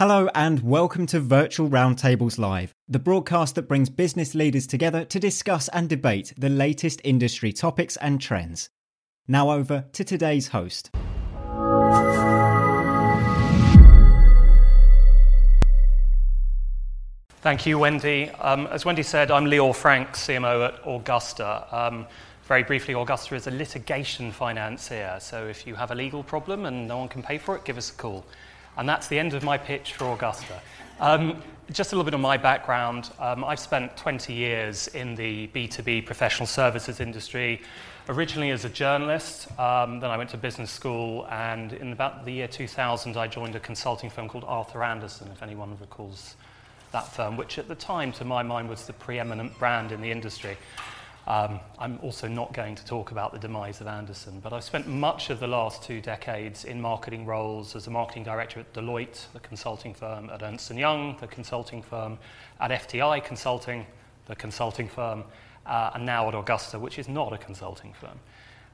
Hello 0.00 0.30
and 0.34 0.60
welcome 0.60 1.04
to 1.08 1.20
Virtual 1.20 1.68
Roundtables 1.68 2.38
Live, 2.38 2.74
the 2.88 2.98
broadcast 2.98 3.54
that 3.56 3.68
brings 3.68 3.90
business 3.90 4.34
leaders 4.34 4.66
together 4.66 5.04
to 5.04 5.20
discuss 5.20 5.68
and 5.74 5.90
debate 5.90 6.32
the 6.38 6.48
latest 6.48 7.02
industry 7.04 7.52
topics 7.52 7.98
and 7.98 8.18
trends. 8.18 8.70
Now 9.28 9.50
over 9.50 9.84
to 9.92 10.02
today's 10.02 10.48
host. 10.48 10.88
Thank 17.42 17.66
you, 17.66 17.78
Wendy. 17.78 18.30
Um, 18.40 18.68
as 18.68 18.86
Wendy 18.86 19.02
said, 19.02 19.30
I'm 19.30 19.44
Lior 19.44 19.76
Frank, 19.76 20.12
CMO 20.12 20.66
at 20.66 20.80
Augusta. 20.86 21.66
Um, 21.70 22.06
very 22.44 22.62
briefly, 22.62 22.94
Augusta 22.94 23.34
is 23.34 23.48
a 23.48 23.50
litigation 23.50 24.32
financier, 24.32 25.18
so 25.20 25.46
if 25.46 25.66
you 25.66 25.74
have 25.74 25.90
a 25.90 25.94
legal 25.94 26.22
problem 26.22 26.64
and 26.64 26.88
no 26.88 26.96
one 26.96 27.08
can 27.08 27.22
pay 27.22 27.36
for 27.36 27.54
it, 27.54 27.66
give 27.66 27.76
us 27.76 27.90
a 27.90 27.94
call. 27.94 28.24
And 28.80 28.88
that's 28.88 29.08
the 29.08 29.18
end 29.18 29.34
of 29.34 29.42
my 29.42 29.58
pitch 29.58 29.92
for 29.92 30.14
Augusta. 30.14 30.58
Um, 31.00 31.42
just 31.70 31.92
a 31.92 31.96
little 31.96 32.04
bit 32.04 32.14
of 32.14 32.20
my 32.20 32.38
background. 32.38 33.10
Um, 33.18 33.44
I've 33.44 33.60
spent 33.60 33.94
20 33.98 34.32
years 34.32 34.88
in 34.88 35.14
the 35.14 35.48
B2B 35.48 36.06
professional 36.06 36.46
services 36.46 36.98
industry, 36.98 37.60
originally 38.08 38.52
as 38.52 38.64
a 38.64 38.70
journalist. 38.70 39.48
Um, 39.60 40.00
then 40.00 40.10
I 40.10 40.16
went 40.16 40.30
to 40.30 40.38
business 40.38 40.70
school, 40.70 41.26
and 41.28 41.74
in 41.74 41.92
about 41.92 42.24
the 42.24 42.32
year 42.32 42.48
2000, 42.48 43.18
I 43.18 43.26
joined 43.26 43.54
a 43.54 43.60
consulting 43.60 44.08
firm 44.08 44.30
called 44.30 44.44
Arthur 44.46 44.82
Andersen, 44.82 45.28
if 45.30 45.42
anyone 45.42 45.76
recalls 45.78 46.36
that 46.92 47.06
firm, 47.06 47.36
which 47.36 47.58
at 47.58 47.68
the 47.68 47.74
time, 47.74 48.12
to 48.12 48.24
my 48.24 48.42
mind, 48.42 48.70
was 48.70 48.86
the 48.86 48.94
preeminent 48.94 49.58
brand 49.58 49.92
in 49.92 50.00
the 50.00 50.10
industry. 50.10 50.56
Um, 51.30 51.60
I'm 51.78 52.00
also 52.02 52.26
not 52.26 52.52
going 52.52 52.74
to 52.74 52.84
talk 52.84 53.12
about 53.12 53.32
the 53.32 53.38
demise 53.38 53.80
of 53.80 53.86
Andersen, 53.86 54.40
but 54.40 54.52
I've 54.52 54.64
spent 54.64 54.88
much 54.88 55.30
of 55.30 55.38
the 55.38 55.46
last 55.46 55.80
two 55.80 56.00
decades 56.00 56.64
in 56.64 56.80
marketing 56.80 57.24
roles 57.24 57.76
as 57.76 57.86
a 57.86 57.90
marketing 57.90 58.24
director 58.24 58.58
at 58.58 58.72
Deloitte, 58.72 59.26
the 59.32 59.38
consulting 59.38 59.94
firm, 59.94 60.28
at 60.30 60.42
Ernst 60.42 60.72
& 60.72 60.74
Young, 60.74 61.16
the 61.20 61.28
consulting 61.28 61.82
firm, 61.82 62.18
at 62.58 62.72
FTI 62.72 63.22
Consulting, 63.22 63.86
the 64.26 64.34
consulting 64.34 64.88
firm, 64.88 65.22
uh, 65.66 65.92
and 65.94 66.04
now 66.04 66.26
at 66.26 66.34
Augusta, 66.34 66.80
which 66.80 66.98
is 66.98 67.08
not 67.08 67.32
a 67.32 67.38
consulting 67.38 67.92
firm. 67.92 68.18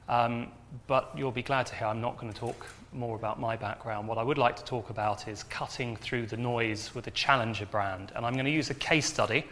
Um, 0.09 0.51
but 0.87 1.11
you'll 1.15 1.29
be 1.29 1.43
glad 1.43 1.67
to 1.67 1.75
hear 1.75 1.85
I'm 1.85 2.01
not 2.01 2.17
going 2.17 2.33
to 2.33 2.39
talk 2.39 2.65
more 2.91 3.15
about 3.15 3.39
my 3.39 3.55
background. 3.55 4.07
What 4.07 4.17
I 4.17 4.23
would 4.23 4.39
like 4.39 4.55
to 4.55 4.63
talk 4.63 4.89
about 4.89 5.27
is 5.27 5.43
cutting 5.43 5.95
through 5.95 6.25
the 6.25 6.37
noise 6.37 6.95
with 6.95 7.05
a 7.05 7.11
challenger 7.11 7.67
brand. 7.67 8.13
And 8.15 8.25
I'm 8.25 8.33
going 8.33 8.45
to 8.45 8.51
use 8.51 8.71
a 8.71 8.73
case 8.73 9.05
study, 9.05 9.45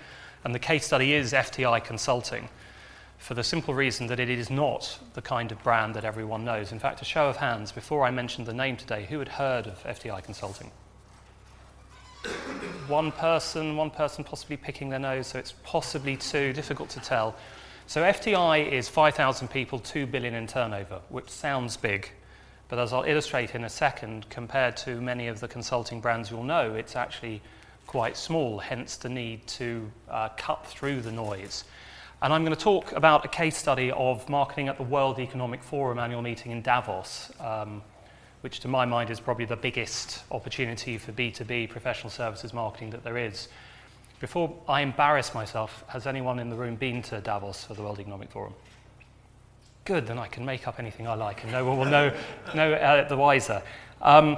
and 0.44 0.56
the 0.56 0.60
case 0.60 0.88
study 0.88 1.14
is 1.14 1.34
FTI 1.34 1.84
Consulting 1.84 2.50
for 3.18 3.34
the 3.34 3.44
simple 3.44 3.74
reason 3.74 4.08
that 4.08 4.20
it 4.20 4.30
is 4.30 4.50
not 4.50 5.00
the 5.14 5.22
kind 5.22 5.52
of 5.52 5.62
brand 5.64 5.96
that 5.96 6.06
everyone 6.06 6.46
knows. 6.46 6.72
In 6.72 6.80
fact, 6.80 7.02
a 7.02 7.06
show 7.06 7.28
of 7.28 7.38
hands, 7.38 7.72
before 7.72 8.06
I 8.06 8.12
mentioned 8.12 8.48
the 8.48 8.54
name 8.54 8.78
today, 8.78 9.06
who 9.10 9.20
had 9.20 9.30
heard 9.30 9.68
of 9.68 9.84
FTI 9.84 10.24
Consulting? 10.24 10.72
one 12.88 13.12
person, 13.12 13.76
one 13.78 13.90
person 13.90 14.24
possibly 14.24 14.58
picking 14.58 14.90
their 14.90 15.00
nose, 15.00 15.28
so 15.28 15.40
it's 15.40 15.54
possibly 15.64 16.18
two, 16.18 16.54
difficult 16.54 16.90
to 16.90 17.00
tell. 17.00 17.36
So 17.88 18.02
FTI 18.02 18.72
is 18.72 18.90
5,000 18.90 19.48
people, 19.48 19.80
2 19.80 20.08
billion 20.08 20.34
in 20.34 20.48
turnover, 20.48 21.02
which 21.10 21.30
sounds 21.30 21.78
big. 21.78 22.10
But 22.68 22.80
as 22.80 22.94
I'll 22.94 23.04
illustrate 23.04 23.54
in 23.54 23.64
a 23.64 23.70
second, 23.70 24.28
compared 24.30 24.76
to 24.78 25.00
many 25.00 25.28
of 25.28 25.40
the 25.40 25.48
consulting 25.48 26.02
brands 26.02 26.32
you'll 26.32 26.44
know, 26.44 26.74
it's 26.74 26.96
actually 26.96 27.42
quite 27.86 28.18
small, 28.18 28.58
hence 28.58 28.98
the 28.98 29.10
need 29.10 29.46
to 29.48 29.92
uh, 30.10 30.30
cut 30.36 30.66
through 30.66 31.02
the 31.02 31.12
noise. 31.12 31.66
And 32.26 32.34
I'm 32.34 32.44
going 32.44 32.56
to 32.56 32.60
talk 32.60 32.92
about 32.94 33.24
a 33.24 33.28
case 33.28 33.56
study 33.56 33.92
of 33.92 34.28
marketing 34.30 34.68
at 34.68 34.78
the 34.78 34.84
World 34.84 35.20
Economic 35.20 35.62
Forum 35.62 36.00
annual 36.00 36.24
meeting 36.24 36.52
in 36.52 36.64
Davos, 36.64 37.32
um, 37.40 37.84
which 38.42 38.62
to 38.62 38.68
my 38.68 38.84
mind 38.84 39.12
is 39.12 39.20
probably 39.20 39.46
the 39.46 39.56
biggest 39.56 40.24
opportunity 40.32 40.98
for 40.98 41.12
B2B 41.12 41.70
professional 41.70 42.10
services 42.10 42.52
marketing 42.52 42.90
that 42.90 43.04
there 43.04 43.20
is. 43.20 43.48
Before 44.20 44.52
I 44.68 44.82
embarrass 44.82 45.36
myself, 45.36 45.84
has 45.88 46.08
anyone 46.08 46.40
in 46.40 46.50
the 46.50 46.56
room 46.56 46.78
been 46.78 47.04
to 47.04 47.22
Davos 47.22 47.64
for 47.64 47.76
the 47.76 47.84
World 47.84 48.00
Economic 48.00 48.32
Forum? 48.32 48.56
Good, 49.84 50.08
then 50.08 50.18
I 50.18 50.26
can 50.26 50.44
make 50.44 50.68
up 50.68 50.80
anything 50.80 51.08
I 51.08 51.14
like 51.14 51.44
and 51.44 51.52
no 51.52 51.64
one 51.64 51.78
will 51.78 51.86
know, 51.86 52.12
know 52.56 52.74
uh, 52.74 53.08
the 53.08 53.18
wiser. 53.18 53.62
Um, 54.02 54.36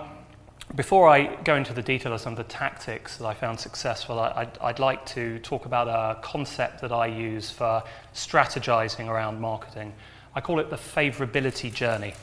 before 0.76 1.08
I 1.08 1.36
go 1.44 1.56
into 1.56 1.74
the 1.74 1.82
detail 1.82 2.14
of 2.14 2.22
some 2.22 2.34
of 2.34 2.38
the 2.38 2.44
tactics 2.44 3.18
that 3.18 3.26
I 3.26 3.34
found 3.34 3.60
successful, 3.60 4.20
I, 4.20 4.48
would 4.62 4.80
like 4.80 5.06
to 5.08 5.40
talk 5.40 5.66
about 5.66 5.88
a 5.88 6.20
concept 6.22 6.82
that 6.82 6.92
I 6.92 7.08
use 7.08 7.50
for 7.50 7.84
strategizing 8.14 9.08
around 9.08 9.40
marketing. 9.40 9.94
I 10.36 10.42
call 10.42 10.60
it 10.60 10.70
the 10.70 10.76
favorability 10.76 11.74
journey. 11.74 12.14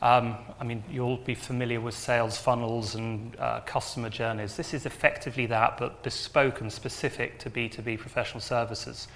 Um, 0.00 0.36
I 0.58 0.64
mean, 0.64 0.84
you'll 0.90 1.18
be 1.18 1.34
familiar 1.34 1.80
with 1.80 1.94
sales 1.94 2.38
funnels 2.38 2.94
and 2.94 3.36
uh, 3.38 3.60
customer 3.60 4.08
journeys. 4.08 4.56
This 4.56 4.74
is 4.74 4.86
effectively 4.86 5.46
that, 5.46 5.78
but 5.78 6.02
bespoke 6.02 6.60
and 6.60 6.72
specific 6.72 7.38
to 7.40 7.50
B2B 7.50 7.98
professional 7.98 8.40
services. 8.40 9.06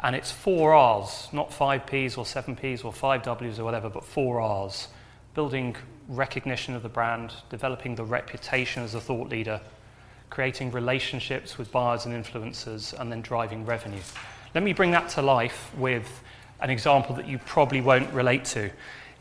And 0.00 0.16
it's 0.16 0.30
four 0.30 0.74
R's, 0.74 1.28
not 1.32 1.52
five 1.52 1.86
P's 1.86 2.16
or 2.16 2.26
seven 2.26 2.56
P's 2.56 2.82
or 2.82 2.92
five 2.92 3.22
W's 3.22 3.58
or 3.58 3.64
whatever, 3.64 3.88
but 3.88 4.04
four 4.04 4.40
R's 4.40 4.88
building 5.34 5.76
recognition 6.08 6.74
of 6.74 6.82
the 6.82 6.88
brand, 6.88 7.32
developing 7.50 7.94
the 7.94 8.04
reputation 8.04 8.82
as 8.82 8.94
a 8.94 9.00
thought 9.00 9.28
leader, 9.28 9.60
creating 10.30 10.70
relationships 10.72 11.58
with 11.58 11.70
buyers 11.70 12.06
and 12.06 12.14
influencers, 12.14 12.98
and 12.98 13.10
then 13.10 13.20
driving 13.20 13.66
revenue. 13.66 14.00
Let 14.54 14.64
me 14.64 14.72
bring 14.72 14.90
that 14.92 15.08
to 15.10 15.22
life 15.22 15.70
with 15.76 16.22
an 16.60 16.70
example 16.70 17.14
that 17.16 17.26
you 17.26 17.38
probably 17.38 17.80
won't 17.80 18.12
relate 18.12 18.44
to. 18.46 18.70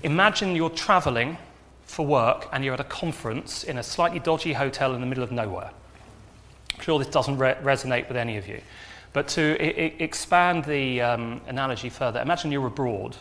Imagine 0.03 0.55
you're 0.55 0.69
traveling 0.69 1.37
for 1.85 2.05
work 2.05 2.47
and 2.53 2.63
you're 2.63 2.73
at 2.73 2.79
a 2.79 2.85
conference 2.85 3.63
in 3.63 3.77
a 3.77 3.83
slightly 3.83 4.19
dodgy 4.19 4.53
hotel 4.53 4.93
in 4.95 5.01
the 5.01 5.07
middle 5.07 5.23
of 5.23 5.31
nowhere. 5.31 5.71
I'm 6.75 6.81
sure 6.81 6.97
this 6.99 7.07
doesn't 7.07 7.37
re- 7.37 7.57
resonate 7.61 8.07
with 8.07 8.17
any 8.17 8.37
of 8.37 8.47
you. 8.47 8.61
But 9.13 9.27
to 9.29 9.57
I- 9.59 9.93
expand 9.99 10.65
the 10.65 11.01
um, 11.01 11.41
analogy 11.47 11.89
further, 11.89 12.21
imagine 12.21 12.51
you're 12.51 12.67
abroad 12.67 13.17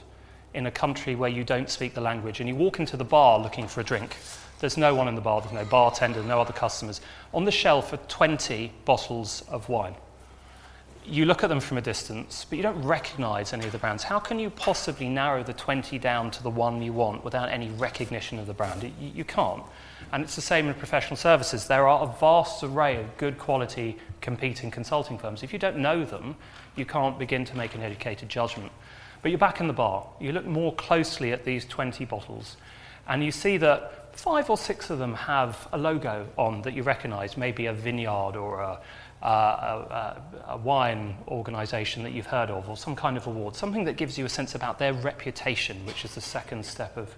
in 0.55 0.67
a 0.67 0.71
country 0.71 1.15
where 1.15 1.31
you 1.31 1.45
don't 1.45 1.71
speak 1.71 1.95
the 1.95 2.01
language 2.01 2.41
and 2.41 2.49
you 2.49 2.55
walk 2.55 2.81
into 2.81 2.97
the 2.97 3.05
bar 3.05 3.39
looking 3.39 3.69
for 3.69 3.81
a 3.81 3.85
drink. 3.85 4.17
There's 4.59 4.77
no 4.77 4.95
one 4.95 5.09
in 5.09 5.15
the 5.15 5.21
bar, 5.21 5.41
there's 5.41 5.55
no 5.55 5.65
bartender, 5.65 6.23
no 6.23 6.41
other 6.41 6.53
customers. 6.53 7.01
On 7.33 7.45
the 7.45 7.51
shelf 7.51 7.93
are 7.93 7.97
20 7.97 8.73
bottles 8.85 9.43
of 9.49 9.69
wine. 9.69 9.95
You 11.07 11.25
look 11.25 11.43
at 11.43 11.49
them 11.49 11.61
from 11.61 11.79
a 11.79 11.81
distance, 11.81 12.45
but 12.49 12.57
you 12.57 12.63
don't 12.63 12.83
recognize 12.83 13.55
any 13.55 13.65
of 13.65 13.73
the 13.73 13.79
brands. 13.79 14.03
How 14.03 14.19
can 14.19 14.39
you 14.39 14.51
possibly 14.51 15.09
narrow 15.09 15.43
the 15.43 15.55
20 15.55 15.99
down 15.99 16.31
to 16.33 16.43
the 16.43 16.51
one 16.51 16.83
you 16.83 16.93
want 16.93 17.25
without 17.25 17.49
any 17.49 17.71
recognition 17.71 18.39
of 18.39 18.47
the 18.47 18.53
brand? 18.53 18.83
You, 18.83 18.93
you 19.01 19.25
can't. 19.25 19.63
And 20.13 20.23
it's 20.23 20.37
the 20.37 20.43
same 20.43 20.69
in 20.69 20.75
professional 20.75 21.17
services. 21.17 21.67
There 21.67 21.89
are 21.89 22.03
a 22.03 22.19
vast 22.19 22.63
array 22.63 22.97
of 22.97 23.17
good 23.17 23.39
quality 23.39 23.97
competing 24.21 24.71
consulting 24.71 25.17
firms. 25.17 25.43
If 25.43 25.55
you 25.55 25.59
don't 25.59 25.79
know 25.79 26.05
them, 26.05 26.37
you 26.77 26.85
can't 26.85 27.19
begin 27.19 27.47
to 27.47 27.57
make 27.57 27.75
an 27.75 27.83
educated 27.83 28.29
judgment. 28.29 28.71
But 29.23 29.31
you're 29.31 29.39
back 29.39 29.61
in 29.61 29.67
the 29.67 29.73
bar. 29.73 30.07
You 30.19 30.33
look 30.33 30.47
more 30.47 30.75
closely 30.75 31.33
at 31.33 31.45
these 31.45 31.65
20 31.65 32.05
bottles, 32.07 32.57
and 33.07 33.23
you 33.23 33.33
see 33.33 33.57
that 33.59 34.17
five 34.17 34.51
or 34.51 34.57
six 34.57 34.91
of 34.91 34.99
them 34.99 35.15
have 35.15 35.69
a 35.73 35.79
logo 35.79 36.27
on 36.37 36.63
that 36.63 36.75
you 36.75 36.83
recognize, 36.83 37.37
maybe 37.37 37.67
a 37.67 37.73
vineyard 37.73 38.37
or 38.37 38.61
a, 38.61 38.81
a, 39.23 39.27
a, 39.27 40.23
a 40.49 40.57
wine 40.57 41.17
organization 41.29 42.03
that 42.03 42.13
you've 42.13 42.27
heard 42.27 42.51
of, 42.51 42.69
or 42.69 42.77
some 42.77 42.97
kind 42.97 43.17
of 43.17 43.27
award, 43.27 43.55
something 43.55 43.85
that 43.85 43.97
gives 43.97 44.19
you 44.19 44.25
a 44.25 44.29
sense 44.29 44.55
about 44.55 44.79
their 44.79 44.93
reputation, 44.93 45.85
which 45.87 46.05
is 46.05 46.15
the 46.15 46.21
second 46.21 46.65
step 46.65 46.97
of 46.97 47.15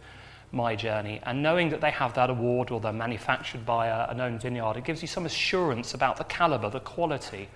my 0.53 0.77
journey. 0.77 1.21
And 1.25 1.43
knowing 1.43 1.71
that 1.71 1.81
they 1.81 1.91
have 1.91 2.15
that 2.15 2.31
award 2.31 2.71
or 2.71 2.81
they're 2.81 2.93
manufactured 2.93 3.65
by 3.65 3.87
a, 3.87 4.11
a 4.11 4.15
known 4.15 4.39
vineyard, 4.39 4.77
it 4.77 4.85
gives 4.85 5.03
you 5.03 5.09
some 5.09 5.27
assurance 5.27 5.95
about 5.95 6.17
the 6.17 6.25
caliber, 6.25 6.69
the 6.69 6.81
quality 6.81 7.49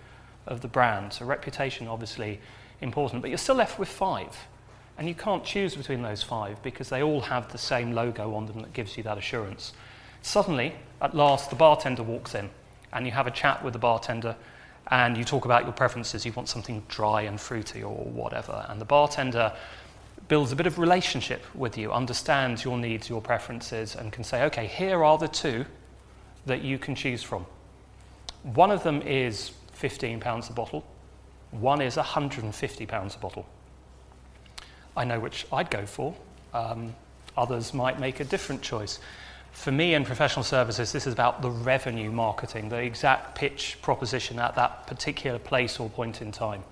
of 0.46 0.60
the 0.60 0.68
brand. 0.68 1.12
So, 1.12 1.26
reputation, 1.26 1.88
obviously, 1.88 2.40
important, 2.80 3.22
but 3.22 3.30
you're 3.30 3.38
still 3.38 3.54
left 3.54 3.78
with 3.78 3.88
five. 3.88 4.36
And 4.98 5.08
you 5.08 5.14
can't 5.14 5.44
choose 5.44 5.74
between 5.74 6.02
those 6.02 6.22
five 6.22 6.62
because 6.62 6.88
they 6.88 7.02
all 7.02 7.20
have 7.20 7.52
the 7.52 7.58
same 7.58 7.92
logo 7.92 8.34
on 8.34 8.46
them 8.46 8.60
that 8.60 8.72
gives 8.72 8.96
you 8.96 9.02
that 9.02 9.18
assurance. 9.18 9.72
Suddenly, 10.22 10.74
at 11.02 11.14
last, 11.14 11.50
the 11.50 11.56
bartender 11.56 12.02
walks 12.02 12.34
in 12.34 12.48
and 12.92 13.04
you 13.04 13.12
have 13.12 13.26
a 13.26 13.30
chat 13.30 13.62
with 13.62 13.74
the 13.74 13.78
bartender 13.78 14.36
and 14.90 15.16
you 15.16 15.24
talk 15.24 15.44
about 15.44 15.64
your 15.64 15.72
preferences. 15.72 16.24
You 16.24 16.32
want 16.32 16.48
something 16.48 16.82
dry 16.88 17.22
and 17.22 17.40
fruity 17.40 17.82
or 17.82 17.94
whatever. 17.94 18.64
And 18.68 18.80
the 18.80 18.84
bartender 18.86 19.52
builds 20.28 20.52
a 20.52 20.56
bit 20.56 20.66
of 20.66 20.78
relationship 20.78 21.44
with 21.54 21.76
you, 21.76 21.92
understands 21.92 22.64
your 22.64 22.78
needs, 22.78 23.08
your 23.08 23.20
preferences, 23.20 23.96
and 23.96 24.12
can 24.12 24.24
say, 24.24 24.44
okay, 24.44 24.66
here 24.66 25.04
are 25.04 25.18
the 25.18 25.28
two 25.28 25.64
that 26.46 26.62
you 26.62 26.78
can 26.78 26.94
choose 26.94 27.22
from. 27.22 27.44
One 28.42 28.70
of 28.70 28.82
them 28.82 29.02
is 29.02 29.52
£15 29.80 30.50
a 30.50 30.52
bottle, 30.52 30.84
one 31.50 31.80
is 31.80 31.96
£150 31.96 33.16
a 33.16 33.18
bottle. 33.18 33.46
I 34.96 35.04
know 35.04 35.20
which 35.20 35.46
I'd 35.52 35.70
go 35.70 35.86
for. 35.86 36.14
Um, 36.54 36.94
others 37.36 37.74
might 37.74 38.00
make 38.00 38.20
a 38.20 38.24
different 38.24 38.62
choice. 38.62 38.98
For 39.52 39.72
me 39.72 39.94
in 39.94 40.04
professional 40.04 40.42
services, 40.42 40.92
this 40.92 41.06
is 41.06 41.12
about 41.12 41.42
the 41.42 41.50
revenue 41.50 42.10
marketing, 42.10 42.68
the 42.68 42.76
exact 42.76 43.34
pitch 43.34 43.78
proposition 43.82 44.38
at 44.38 44.54
that 44.56 44.86
particular 44.86 45.38
place 45.38 45.80
or 45.80 45.88
point 45.88 46.20
in 46.20 46.30
time. 46.32 46.62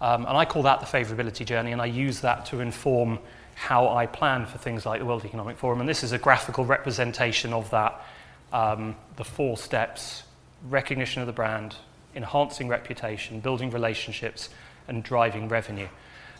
Um, 0.00 0.26
and 0.26 0.36
I 0.36 0.44
call 0.44 0.62
that 0.62 0.80
the 0.80 0.86
favorability 0.86 1.44
journey, 1.44 1.72
and 1.72 1.80
I 1.80 1.86
use 1.86 2.20
that 2.20 2.46
to 2.46 2.60
inform 2.60 3.18
how 3.54 3.88
I 3.88 4.06
plan 4.06 4.44
for 4.44 4.58
things 4.58 4.84
like 4.84 5.00
the 5.00 5.06
World 5.06 5.24
Economic 5.24 5.56
Forum. 5.56 5.80
And 5.80 5.88
this 5.88 6.02
is 6.02 6.12
a 6.12 6.18
graphical 6.18 6.64
representation 6.64 7.52
of 7.52 7.70
that 7.70 8.04
um, 8.52 8.96
the 9.16 9.24
four 9.24 9.56
steps 9.56 10.22
recognition 10.68 11.22
of 11.22 11.26
the 11.26 11.32
brand, 11.32 11.74
enhancing 12.16 12.68
reputation, 12.68 13.38
building 13.40 13.70
relationships, 13.70 14.48
and 14.88 15.04
driving 15.04 15.48
revenue. 15.48 15.88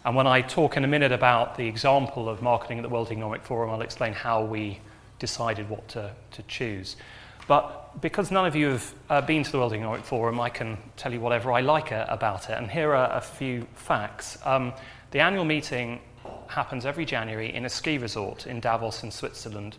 And 0.05 0.17
when 0.17 0.27
I 0.27 0.41
talk 0.41 0.77
in 0.77 0.85
a 0.85 0.89
minute 0.89 1.13
about 1.13 1.57
the 1.57 1.67
example 1.67 2.29
of 2.29 2.41
marketing 2.41 2.79
at 2.79 2.83
the 2.83 2.89
World 2.89 3.11
Economic 3.11 3.43
Forum, 3.43 3.71
I'll 3.71 3.83
explain 3.83 4.13
how 4.13 4.45
we 4.45 4.79
decided 5.19 5.69
what 5.69 5.87
to, 5.89 6.13
to 6.33 6.43
choose. 6.45 6.97
But 7.49 8.01
because 8.01 8.31
none 8.31 8.47
of 8.47 8.57
you 8.57 8.69
have 8.69 8.95
uh, 9.09 9.21
been 9.21 9.43
to 9.43 9.53
the 9.53 9.59
World 9.59 9.73
Economic 9.73 10.05
Forum, 10.05 10.41
I 10.41 10.49
can 10.49 10.79
tell 10.97 11.13
you 11.13 11.21
whatever 11.21 11.53
I 11.53 11.61
like 11.61 11.93
uh, 11.93 12.07
about 12.09 12.51
it. 12.51 12.59
And 12.59 12.71
here 12.71 12.95
are 12.95 13.13
a 13.17 13.21
few 13.21 13.67
facts. 13.75 14.39
Um, 14.45 14.73
the 15.11 15.21
annual 15.21 15.45
meeting 15.45 16.01
happens 16.49 16.85
every 16.85 17.05
January 17.05 17.55
in 17.55 17.65
a 17.65 17.69
ski 17.69 17.99
resort 17.99 18.47
in 18.47 18.61
Davos 18.61 19.03
in 19.03 19.11
Switzerland, 19.11 19.77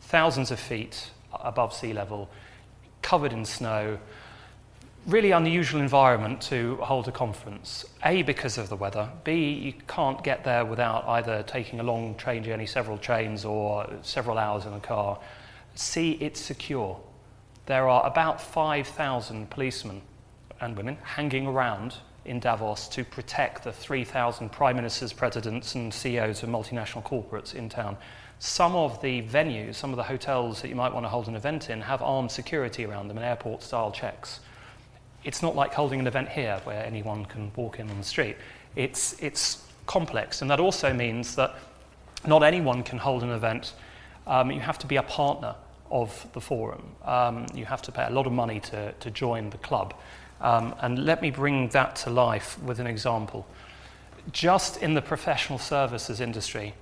thousands 0.00 0.50
of 0.50 0.60
feet 0.60 1.10
above 1.32 1.74
sea 1.74 1.92
level, 1.92 2.28
covered 3.02 3.32
in 3.32 3.44
snow. 3.44 3.98
Really 5.08 5.30
unusual 5.30 5.80
environment 5.80 6.42
to 6.42 6.76
hold 6.82 7.08
a 7.08 7.12
conference. 7.12 7.86
A, 8.04 8.20
because 8.20 8.58
of 8.58 8.68
the 8.68 8.76
weather. 8.76 9.08
B, 9.24 9.54
you 9.54 9.72
can't 9.86 10.22
get 10.22 10.44
there 10.44 10.66
without 10.66 11.08
either 11.08 11.42
taking 11.44 11.80
a 11.80 11.82
long 11.82 12.14
train 12.16 12.44
journey, 12.44 12.66
several 12.66 12.98
trains, 12.98 13.42
or 13.42 13.88
several 14.02 14.36
hours 14.36 14.66
in 14.66 14.74
a 14.74 14.80
car. 14.80 15.18
C, 15.74 16.18
it's 16.20 16.38
secure. 16.38 17.00
There 17.64 17.88
are 17.88 18.06
about 18.06 18.38
5,000 18.38 19.48
policemen 19.48 20.02
and 20.60 20.76
women 20.76 20.98
hanging 21.02 21.46
around 21.46 21.94
in 22.26 22.38
Davos 22.38 22.86
to 22.88 23.02
protect 23.02 23.64
the 23.64 23.72
3,000 23.72 24.52
prime 24.52 24.76
ministers, 24.76 25.14
presidents, 25.14 25.74
and 25.74 25.94
CEOs 25.94 26.42
of 26.42 26.50
multinational 26.50 27.02
corporates 27.02 27.54
in 27.54 27.70
town. 27.70 27.96
Some 28.40 28.76
of 28.76 29.00
the 29.00 29.22
venues, 29.22 29.76
some 29.76 29.88
of 29.88 29.96
the 29.96 30.02
hotels 30.02 30.60
that 30.60 30.68
you 30.68 30.76
might 30.76 30.92
want 30.92 31.06
to 31.06 31.08
hold 31.08 31.28
an 31.28 31.34
event 31.34 31.70
in, 31.70 31.80
have 31.80 32.02
armed 32.02 32.30
security 32.30 32.84
around 32.84 33.08
them 33.08 33.16
and 33.16 33.24
airport 33.24 33.62
style 33.62 33.90
checks. 33.90 34.40
It's 35.28 35.42
not 35.42 35.54
like 35.54 35.74
holding 35.74 36.00
an 36.00 36.06
event 36.06 36.30
here 36.30 36.58
where 36.64 36.82
anyone 36.86 37.26
can 37.26 37.52
walk 37.54 37.80
in 37.80 37.90
on 37.90 37.98
the 37.98 38.02
street. 38.02 38.36
It's, 38.76 39.14
it's 39.20 39.62
complex, 39.84 40.40
and 40.40 40.50
that 40.50 40.58
also 40.58 40.90
means 40.94 41.36
that 41.36 41.54
not 42.26 42.42
anyone 42.42 42.82
can 42.82 42.96
hold 42.96 43.22
an 43.22 43.28
event. 43.28 43.74
Um, 44.26 44.50
you 44.50 44.60
have 44.60 44.78
to 44.78 44.86
be 44.86 44.96
a 44.96 45.02
partner 45.02 45.54
of 45.90 46.26
the 46.32 46.40
forum. 46.40 46.82
Um, 47.04 47.44
you 47.54 47.66
have 47.66 47.82
to 47.82 47.92
pay 47.92 48.06
a 48.06 48.10
lot 48.10 48.26
of 48.26 48.32
money 48.32 48.58
to, 48.60 48.92
to 48.92 49.10
join 49.10 49.50
the 49.50 49.58
club. 49.58 49.92
Um, 50.40 50.74
and 50.80 51.04
let 51.04 51.20
me 51.20 51.30
bring 51.30 51.68
that 51.68 51.94
to 51.96 52.10
life 52.10 52.58
with 52.62 52.80
an 52.80 52.86
example. 52.86 53.46
Just 54.32 54.78
in 54.78 54.94
the 54.94 55.02
professional 55.02 55.58
services 55.58 56.22
industry, 56.22 56.72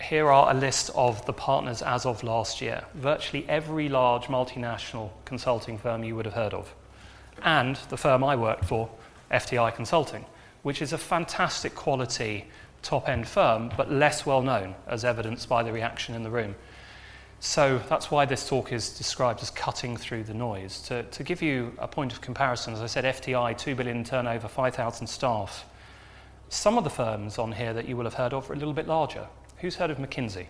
here 0.00 0.30
are 0.30 0.52
a 0.52 0.54
list 0.54 0.92
of 0.94 1.26
the 1.26 1.32
partners 1.32 1.82
as 1.82 2.06
of 2.06 2.22
last 2.22 2.60
year. 2.60 2.84
Virtually 2.94 3.44
every 3.48 3.88
large 3.88 4.26
multinational 4.26 5.10
consulting 5.24 5.76
firm 5.76 6.04
you 6.04 6.14
would 6.14 6.24
have 6.24 6.34
heard 6.34 6.54
of. 6.54 6.72
And 7.42 7.76
the 7.88 7.96
firm 7.96 8.24
I 8.24 8.36
worked 8.36 8.64
for, 8.64 8.90
FTI 9.30 9.74
Consulting, 9.74 10.24
which 10.62 10.80
is 10.80 10.92
a 10.92 10.98
fantastic 10.98 11.74
quality 11.74 12.46
top 12.82 13.08
end 13.08 13.26
firm, 13.26 13.70
but 13.76 13.90
less 13.90 14.24
well 14.26 14.42
known, 14.42 14.74
as 14.86 15.04
evidenced 15.04 15.48
by 15.48 15.62
the 15.62 15.72
reaction 15.72 16.14
in 16.14 16.22
the 16.22 16.30
room. 16.30 16.54
So 17.40 17.80
that's 17.88 18.10
why 18.10 18.24
this 18.24 18.48
talk 18.48 18.72
is 18.72 18.96
described 18.96 19.42
as 19.42 19.50
cutting 19.50 19.96
through 19.96 20.24
the 20.24 20.34
noise. 20.34 20.80
To, 20.82 21.02
to 21.02 21.22
give 21.22 21.42
you 21.42 21.74
a 21.78 21.88
point 21.88 22.12
of 22.12 22.20
comparison, 22.20 22.72
as 22.72 22.80
I 22.80 22.86
said, 22.86 23.04
FTI, 23.04 23.56
2 23.58 23.74
billion 23.74 24.04
turnover, 24.04 24.48
5,000 24.48 25.06
staff. 25.06 25.66
Some 26.48 26.78
of 26.78 26.84
the 26.84 26.90
firms 26.90 27.38
on 27.38 27.52
here 27.52 27.74
that 27.74 27.86
you 27.86 27.96
will 27.96 28.04
have 28.04 28.14
heard 28.14 28.32
of 28.32 28.48
are 28.50 28.54
a 28.54 28.56
little 28.56 28.72
bit 28.72 28.86
larger. 28.86 29.26
Who's 29.58 29.76
heard 29.76 29.90
of 29.90 29.98
McKinsey? 29.98 30.46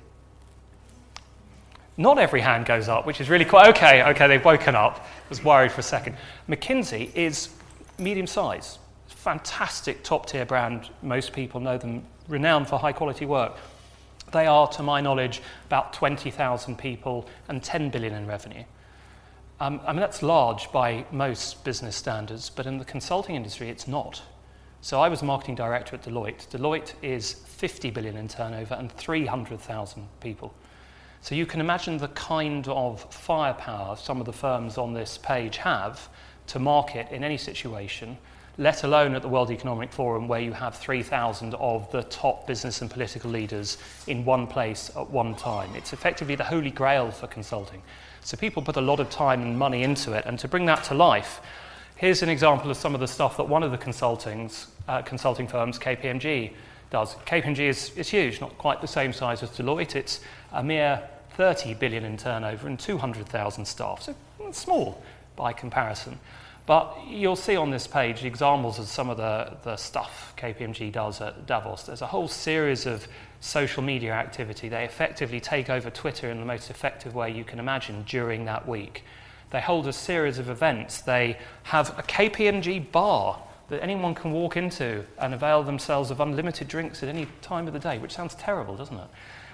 Not 1.97 2.19
every 2.19 2.41
hand 2.41 2.67
goes 2.67 2.89
up, 2.89 3.07
which 3.07 3.21
is 3.21 3.29
really 3.31 3.45
quite 3.45 3.69
okay. 3.69 4.03
Okay, 4.03 4.27
they've 4.27 4.45
woken 4.45 4.75
up. 4.75 4.97
I 4.99 5.29
was 5.29 5.45
worried 5.45 5.71
for 5.71 5.81
a 5.81 5.85
second. 5.85 6.17
McKinsey 6.49 7.15
is 7.15 7.51
medium 7.99 8.27
size, 8.27 8.79
fantastic 9.07 10.03
top 10.03 10.27
tier 10.27 10.45
brand. 10.45 10.91
Most 11.03 11.33
people 11.33 11.61
know 11.61 11.79
them, 11.79 12.05
renowned 12.29 12.69
for 12.69 12.79
high 12.79 12.93
quality 12.93 13.27
work. 13.27 13.57
They 14.33 14.47
are, 14.47 14.67
to 14.69 14.83
my 14.83 15.01
knowledge, 15.01 15.41
about 15.67 15.93
20,000 15.93 16.77
people 16.77 17.29
and 17.49 17.63
10 17.63 17.91
billion 17.91 18.15
in 18.15 18.27
revenue. 18.27 18.65
Um, 19.61 19.81
I 19.87 19.93
mean, 19.93 20.01
that's 20.01 20.23
large 20.23 20.73
by 20.73 21.05
most 21.13 21.63
business 21.63 21.95
standards, 21.95 22.51
but 22.51 22.67
in 22.67 22.79
the 22.79 22.85
consulting 22.85 23.37
industry, 23.37 23.69
it's 23.69 23.87
not. 23.87 24.21
So 24.81 25.01
I 25.01 25.09
was 25.09 25.23
marketing 25.23 25.55
director 25.55 25.95
at 25.95 26.03
Deloitte. 26.03 26.49
Deloitte 26.49 26.95
is 27.03 27.35
50 27.47 27.91
billion 27.91 28.17
in 28.17 28.27
turnover 28.27 28.75
and 28.75 28.91
300,000 28.93 30.09
people. 30.21 30.53
So 31.25 31.35
you 31.35 31.47
can 31.47 31.63
imagine 31.63 31.97
the 31.97 32.09
kind 32.09 32.69
of 32.69 33.01
firepower 33.11 33.97
some 33.97 34.21
of 34.21 34.27
the 34.27 34.33
firms 34.35 34.77
on 34.77 34.93
this 34.93 35.17
page 35.17 35.57
have 35.57 36.11
to 36.49 36.59
market 36.59 37.11
in 37.11 37.25
any 37.25 37.39
situation 37.39 38.19
let 38.59 38.85
alone 38.85 39.15
at 39.15 39.23
the 39.23 39.29
World 39.29 39.51
Economic 39.51 39.91
Forum, 39.91 40.29
where 40.29 40.39
you 40.39 40.53
have 40.53 40.77
3,000 40.77 41.55
of 41.55 41.91
the 41.91 42.03
top 42.05 42.47
business 42.47 42.83
and 42.83 42.91
political 42.91 43.31
leaders 43.31 43.79
in 44.07 44.25
one 44.25 44.47
place 44.47 44.91
at 44.97 45.11
one 45.11 45.35
time. 45.35 45.75
It's 45.75 45.95
effectively 45.95 46.35
the 46.35 46.45
holy 46.45 46.71
grail 46.71 47.11
for 47.11 47.27
consulting. 47.27 47.83
So 48.21 48.37
people 48.37 48.63
put 48.63 48.77
a 48.77 48.81
lot 48.83 49.01
of 49.01 49.09
time 49.09 49.41
and 49.43 49.59
money 49.59 49.83
into 49.83 50.13
it, 50.13 50.25
and 50.27 50.39
to 50.39 50.47
bring 50.47 50.67
that 50.67 50.85
to 50.85 50.95
life, 50.95 51.41
here's 51.97 52.23
an 52.23 52.29
example 52.29 52.71
of 52.71 52.77
some 52.77 52.95
of 52.95 53.01
the 53.01 53.09
stuff 53.09 53.39
that 53.39 53.49
one 53.49 53.63
of 53.63 53.73
the 53.73 53.79
consultings, 53.79 54.67
uh, 54.89 55.01
consulting 55.03 55.49
firms, 55.49 55.79
KPMG, 55.79 56.53
does. 56.91 57.17
KPMG 57.27 57.59
is, 57.59 57.91
is 57.97 58.09
huge, 58.09 58.41
not 58.41 58.57
quite 58.57 58.81
the 58.81 58.87
same 58.87 59.13
size 59.13 59.43
as 59.43 59.51
Deloitte. 59.51 59.97
It's 59.97 60.21
a 60.53 60.63
mere 60.63 61.03
30 61.37 61.75
billion 61.75 62.05
in 62.05 62.17
turnover 62.17 62.67
and 62.67 62.79
200,000 62.79 63.65
staff, 63.65 64.03
so 64.03 64.15
small 64.53 65.03
by 65.37 65.53
comparison. 65.53 66.19
But 66.67 66.97
you'll 67.07 67.37
see 67.37 67.57
on 67.57 67.71
this 67.71 67.87
page 67.87 68.25
examples 68.25 68.79
of 68.79 68.87
some 68.87 69.11
of 69.11 69.19
the, 69.19 69.57
the 69.65 69.77
stuff 69.77 70.33
KPMG 70.39 70.91
does 70.93 71.21
at 71.21 71.47
Davos. 71.47 71.83
There's 71.83 72.01
a 72.01 72.07
whole 72.07 72.29
series 72.29 72.87
of 72.87 73.07
social 73.41 73.83
media 73.83 74.13
activity. 74.13 74.71
They 74.71 74.85
effectively 74.85 75.41
take 75.41 75.69
over 75.69 75.91
Twitter 75.91 76.31
in 76.31 76.41
the 76.41 76.47
most 76.47 76.71
effective 76.71 77.15
way 77.15 77.31
you 77.31 77.45
can 77.45 77.59
imagine 77.59 78.05
during 78.09 78.47
that 78.47 78.67
week. 78.67 79.05
They 79.51 79.61
hold 79.61 79.87
a 79.87 79.93
series 79.93 80.39
of 80.39 80.49
events. 80.49 81.03
They 81.03 81.39
have 81.65 81.99
a 81.99 82.03
KPMG 82.03 82.91
bar 82.91 83.43
that 83.69 83.83
anyone 83.83 84.15
can 84.15 84.33
walk 84.33 84.57
into 84.57 85.05
and 85.19 85.35
avail 85.35 85.63
themselves 85.63 86.11
of 86.11 86.21
unlimited 86.21 86.69
drinks 86.69 87.03
at 87.03 87.11
any 87.11 87.27
time 87.43 87.67
of 87.67 87.75
the 87.75 87.79
day, 87.79 87.99
which 87.99 88.13
sounds 88.13 88.35
terrible, 88.37 88.77
doesn't 88.77 88.97
it? 88.97 89.09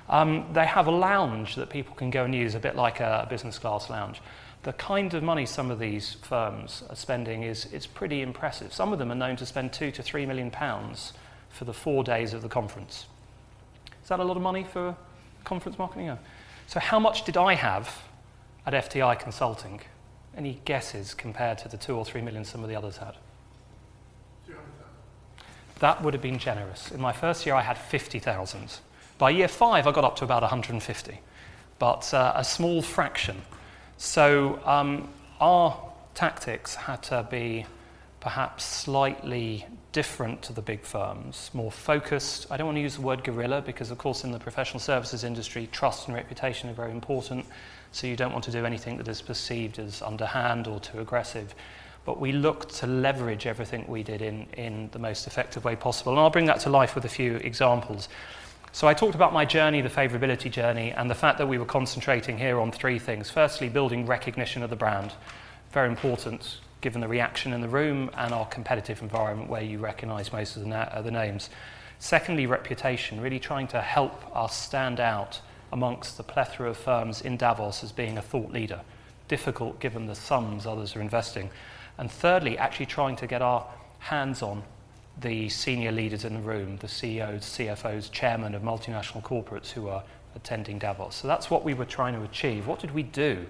Um, 0.09 0.47
they 0.53 0.67
have 0.67 0.87
a 0.87 0.91
lounge 0.91 1.55
that 1.55 1.71
people 1.71 1.95
can 1.95 2.11
go 2.11 2.25
and 2.25 2.35
use, 2.35 2.55
a 2.55 2.61
bit 2.61 2.75
like 2.75 3.01
a 3.01 3.27
business 3.31 3.59
class 3.59 3.89
lounge 3.89 4.21
the 4.63 4.73
kind 4.75 5.15
of 5.15 5.23
money 5.23 5.47
some 5.47 5.71
of 5.71 5.79
these 5.79 6.15
firms 6.23 6.83
are 6.91 6.97
spending 6.97 7.43
is, 7.43 7.67
is 7.67 7.87
pretty 7.87 8.21
impressive. 8.21 8.73
Some 8.73 8.93
of 8.93 8.99
them 8.99 9.11
are 9.11 9.15
known 9.15 9.37
to 9.37 9.47
spend 9.47 9.73
two 9.73 9.91
to 9.93 10.03
three 10.03 10.27
million 10.27 10.51
pounds 10.51 11.15
for 11.49 11.65
the 11.65 11.73
four 11.73 12.05
days 12.05 12.35
of 12.35 12.43
the 12.43 12.49
conference. 12.49 13.07
Is 14.03 14.09
that 14.09 14.21
a 14.21 14.25
lot 14.25 14.37
of 14.37 14.43
money 14.43 14.65
for 14.65 14.97
conference 15.45 15.79
marketing? 15.79 16.17
So, 16.67 16.79
how 16.79 17.01
much 17.01 17.25
did 17.25 17.37
I 17.37 17.55
have 17.55 18.03
at 18.67 18.75
FTI 18.75 19.19
Consulting? 19.19 19.81
Any 20.37 20.61
guesses 20.65 21.15
compared 21.15 21.59
to 21.59 21.69
the 21.69 21.77
two 21.77 21.97
or 21.97 22.05
three 22.05 22.21
million 22.21 22.45
some 22.45 22.63
of 22.63 22.69
the 22.69 22.77
others 22.77 22.99
had? 22.99 23.17
That 25.81 26.03
would 26.03 26.13
have 26.13 26.23
been 26.23 26.39
generous. 26.39 26.91
In 26.91 27.01
my 27.01 27.13
first 27.13 27.47
year, 27.47 27.55
I 27.55 27.63
had 27.63 27.79
50,000. 27.79 28.81
By 29.21 29.31
year 29.31 29.47
five, 29.47 29.87
I 29.87 29.93
got 29.93 30.05
up 30.05 30.17
to 30.17 30.25
about 30.25 30.43
150, 30.43 31.21
but 31.79 32.13
uh, 32.13 32.33
a 32.35 32.43
small 32.43 32.83
fraction 32.83 33.41
so 34.01 34.59
um, 34.65 35.11
our 35.43 35.79
tactics 36.15 36.75
had 36.75 37.03
to 37.05 37.27
be 37.31 37.67
perhaps 38.21 38.65
slightly 38.65 39.67
different 39.93 40.41
to 40.41 40.55
the 40.55 40.63
big 40.63 40.81
firms, 40.81 41.51
more 41.53 41.71
focused. 41.71 42.47
I 42.51 42.57
don't 42.57 42.67
want 42.67 42.77
to 42.79 42.81
use 42.81 42.95
the 42.95 43.03
word 43.03 43.23
guerrilla 43.23 43.61
because, 43.61 43.91
of 43.91 43.99
course, 43.99 44.25
in 44.25 44.33
the 44.33 44.39
professional 44.39 44.81
services 44.81 45.23
industry, 45.23 45.69
trust 45.71 46.09
and 46.09 46.17
reputation 46.17 46.71
are 46.71 46.73
very 46.73 46.93
important. 46.93 47.45
So 47.93 48.07
you 48.07 48.17
don't 48.17 48.33
want 48.33 48.45
to 48.45 48.51
do 48.51 48.65
anything 48.65 48.97
that 48.97 49.07
is 49.07 49.21
perceived 49.21 49.79
as 49.79 50.01
underhand 50.01 50.67
or 50.67 50.81
too 50.81 51.01
aggressive. 51.01 51.55
But 52.07 52.19
we 52.19 52.33
looked 52.33 52.75
to 52.77 52.87
leverage 52.87 53.47
everything 53.47 53.85
we 53.87 54.03
did 54.03 54.23
in, 54.23 54.47
in 54.55 54.89
the 54.93 54.99
most 54.99 55.27
effective 55.27 55.67
way 55.67 55.77
possible. 55.77 56.13
And 56.13 56.21
I'll 56.21 56.31
bring 56.31 56.47
that 56.47 56.61
to 56.61 56.71
life 56.71 56.95
with 56.95 57.05
a 57.05 57.11
few 57.11 57.37
examples. 57.37 58.09
So 58.73 58.87
I 58.87 58.95
talked 58.95 59.17
about 59.17 59.33
my 59.33 59.45
journey, 59.45 59.81
the 59.81 59.89
favorability 59.89 60.51
journey, 60.51 60.93
and 60.93 61.11
the 61.11 61.15
fact 61.15 61.39
that 61.39 61.49
we 61.49 61.59
were 61.59 61.65
concentrating 61.65 62.39
here 62.39 62.61
on 62.61 62.71
three 62.71 63.01
things. 63.01 63.29
Firstly, 63.29 63.69
building 63.69 64.07
recognition 64.07 64.63
of 64.63 64.71
the 64.71 64.77
brand. 64.77 65.13
Very 65.73 65.89
important 65.89 66.59
given 66.81 67.01
the 67.01 67.09
reaction 67.09 67.53
in 67.53 67.61
the 67.61 67.69
room 67.69 68.11
and 68.17 68.33
our 68.33 68.47
competitive 68.47 69.03
environment 69.03 69.51
where 69.51 69.63
you 69.63 69.79
recognize 69.79 70.33
most 70.33 70.57
of 70.57 70.63
the, 70.63 70.69
na- 70.69 71.03
the 71.03 71.11
names. 71.11 71.51
Secondly, 71.99 72.47
reputation, 72.47 73.21
really 73.21 73.41
trying 73.41 73.67
to 73.69 73.81
help 73.81 74.25
us 74.35 74.57
stand 74.57 75.01
out 75.01 75.41
amongst 75.73 76.17
the 76.17 76.23
plethora 76.23 76.71
of 76.71 76.77
firms 76.77 77.21
in 77.21 77.37
Davos 77.37 77.83
as 77.83 77.91
being 77.91 78.17
a 78.19 78.23
thought 78.23 78.53
leader. 78.53 78.81
Difficult 79.27 79.81
given 79.81 80.07
the 80.07 80.15
sums 80.15 80.65
others 80.65 80.95
are 80.95 81.01
investing. 81.01 81.51
And 81.99 82.11
thirdly, 82.11 82.57
actually 82.57 82.87
trying 82.87 83.17
to 83.17 83.27
get 83.27 83.43
our 83.43 83.67
hands 83.99 84.43
on 84.43 84.63
the 85.21 85.49
senior 85.49 85.93
leaders 85.93 86.25
in 86.25 86.35
the 86.35 86.41
room, 86.41 86.77
the 86.79 86.89
CEOs, 86.89 87.43
CFOs, 87.43 88.11
chairmen 88.11 88.55
of 88.55 88.63
multinational 88.63 89.23
corporates 89.23 89.71
who 89.71 89.89
are 89.89 90.03
attending 90.35 90.79
Davos. 90.79 91.17
So 91.17 91.29
that's 91.29 91.51
what 91.51 91.65
we 91.65 91.75
were 91.75 91.85
trying 91.85 92.15
to 92.15 92.23
achieve. 92.23 92.67
What 92.67 92.79
did 92.79 92.93
we 92.93 93.03
do? 93.03 93.47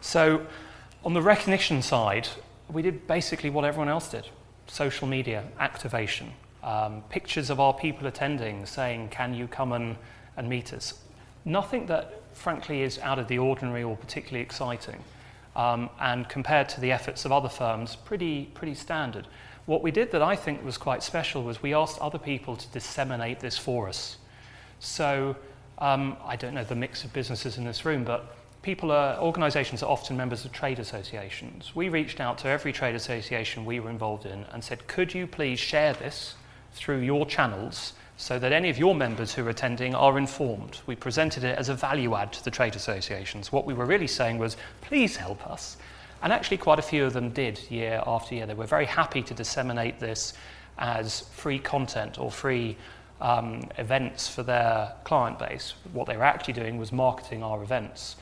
So, 0.00 0.46
on 1.04 1.14
the 1.14 1.22
recognition 1.22 1.82
side, 1.82 2.28
we 2.70 2.82
did 2.82 3.06
basically 3.06 3.50
what 3.50 3.64
everyone 3.64 3.88
else 3.88 4.10
did 4.10 4.26
social 4.68 5.06
media 5.06 5.44
activation, 5.58 6.32
um, 6.62 7.02
pictures 7.10 7.50
of 7.50 7.60
our 7.60 7.74
people 7.74 8.06
attending 8.06 8.64
saying, 8.64 9.08
Can 9.08 9.34
you 9.34 9.46
come 9.46 9.72
and, 9.72 9.96
and 10.36 10.48
meet 10.48 10.72
us? 10.72 10.94
Nothing 11.44 11.86
that, 11.86 12.22
frankly, 12.32 12.82
is 12.82 12.98
out 13.00 13.18
of 13.18 13.28
the 13.28 13.38
ordinary 13.38 13.82
or 13.82 13.96
particularly 13.96 14.42
exciting. 14.42 15.02
Um, 15.54 15.90
and 16.00 16.28
compared 16.28 16.68
to 16.70 16.80
the 16.80 16.92
efforts 16.92 17.24
of 17.24 17.32
other 17.32 17.48
firms, 17.48 17.96
pretty, 17.96 18.46
pretty 18.54 18.74
standard. 18.74 19.26
What 19.66 19.82
we 19.82 19.90
did 19.90 20.10
that 20.12 20.22
I 20.22 20.34
think 20.34 20.64
was 20.64 20.76
quite 20.76 21.02
special 21.02 21.42
was 21.42 21.62
we 21.62 21.74
asked 21.74 21.98
other 22.00 22.18
people 22.18 22.56
to 22.56 22.68
disseminate 22.68 23.40
this 23.40 23.56
for 23.56 23.88
us. 23.88 24.16
So 24.80 25.36
um, 25.78 26.16
I 26.24 26.36
don't 26.36 26.54
know 26.54 26.64
the 26.64 26.74
mix 26.74 27.04
of 27.04 27.12
businesses 27.12 27.58
in 27.58 27.64
this 27.64 27.84
room, 27.84 28.02
but 28.02 28.36
people 28.62 28.90
are, 28.90 29.18
organizations 29.18 29.82
are 29.82 29.90
often 29.90 30.16
members 30.16 30.44
of 30.44 30.52
trade 30.52 30.78
associations. 30.78 31.76
We 31.76 31.88
reached 31.88 32.20
out 32.20 32.38
to 32.38 32.48
every 32.48 32.72
trade 32.72 32.94
association 32.94 33.64
we 33.64 33.78
were 33.78 33.90
involved 33.90 34.26
in 34.26 34.44
and 34.52 34.64
said, 34.64 34.86
could 34.88 35.14
you 35.14 35.26
please 35.26 35.60
share 35.60 35.92
this 35.92 36.34
through 36.72 37.00
your 37.00 37.26
channels 37.26 37.92
so 38.16 38.38
that 38.38 38.52
any 38.52 38.68
of 38.68 38.78
your 38.78 38.94
members 38.94 39.34
who 39.34 39.44
are 39.44 39.50
attending 39.50 39.94
are 39.94 40.18
informed. 40.18 40.80
We 40.86 40.94
presented 40.94 41.44
it 41.44 41.58
as 41.58 41.68
a 41.68 41.74
value 41.74 42.14
add 42.14 42.32
to 42.34 42.44
the 42.44 42.50
trade 42.50 42.76
associations. 42.76 43.50
What 43.50 43.66
we 43.66 43.74
were 43.74 43.86
really 43.86 44.06
saying 44.06 44.38
was, 44.38 44.56
please 44.80 45.16
help 45.16 45.46
us. 45.46 45.76
And 46.22 46.32
actually, 46.32 46.58
quite 46.58 46.78
a 46.78 46.82
few 46.82 47.04
of 47.04 47.12
them 47.12 47.30
did 47.30 47.58
year 47.68 48.02
after 48.06 48.34
year. 48.34 48.46
They 48.46 48.54
were 48.54 48.66
very 48.66 48.86
happy 48.86 49.22
to 49.22 49.34
disseminate 49.34 49.98
this 49.98 50.34
as 50.78 51.20
free 51.32 51.58
content 51.58 52.18
or 52.18 52.30
free 52.30 52.76
um, 53.20 53.68
events 53.78 54.28
for 54.28 54.42
their 54.42 54.92
client 55.04 55.38
base. 55.38 55.74
What 55.92 56.06
they 56.06 56.16
were 56.16 56.24
actually 56.24 56.54
doing 56.54 56.78
was 56.78 56.92
marketing 56.92 57.42
our 57.42 57.62
events. 57.62 58.16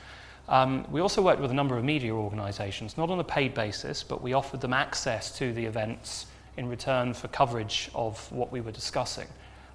Um, 0.48 0.84
we 0.90 1.00
also 1.00 1.22
worked 1.22 1.40
with 1.40 1.50
a 1.50 1.54
number 1.54 1.76
of 1.76 1.84
media 1.84 2.12
organisations, 2.12 2.96
not 2.96 3.10
on 3.10 3.20
a 3.20 3.24
paid 3.24 3.54
basis, 3.54 4.02
but 4.02 4.20
we 4.20 4.32
offered 4.32 4.60
them 4.60 4.72
access 4.72 5.36
to 5.38 5.52
the 5.52 5.64
events 5.64 6.26
in 6.56 6.68
return 6.68 7.14
for 7.14 7.28
coverage 7.28 7.90
of 7.94 8.30
what 8.32 8.50
we 8.50 8.60
were 8.60 8.72
discussing. 8.72 9.28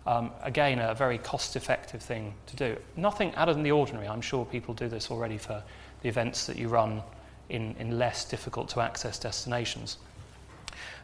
Um, 0.05 0.31
again, 0.43 0.79
a 0.79 0.93
very 0.93 1.17
cost 1.17 1.55
effective 1.55 2.01
thing 2.01 2.33
to 2.47 2.55
do. 2.55 2.77
Nothing 2.95 3.33
out 3.35 3.49
of 3.49 3.61
the 3.63 3.71
ordinary. 3.71 4.07
I'm 4.07 4.21
sure 4.21 4.45
people 4.45 4.73
do 4.73 4.87
this 4.87 5.09
already 5.09 5.37
for 5.37 5.63
the 6.01 6.09
events 6.09 6.45
that 6.45 6.57
you 6.57 6.67
run 6.67 7.01
in, 7.49 7.75
in 7.79 7.97
less 7.97 8.25
difficult 8.25 8.69
to 8.69 8.81
access 8.81 9.19
destinations. 9.19 9.97